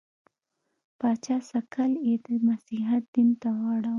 [0.99, 3.89] پاچا سکل یې د مسیحیت دین ته واړاوه.